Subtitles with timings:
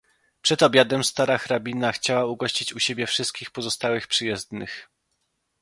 [0.41, 4.89] "Przed obiadem stara hrabina chciała ugościć u siebie wszystkich pozostałych przyjezdnych."